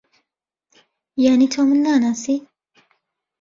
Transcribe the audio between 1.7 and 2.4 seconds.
ناناسی؟